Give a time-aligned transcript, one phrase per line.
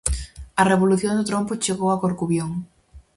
[0.61, 2.51] A revolución do trompo chegou a Corcubión.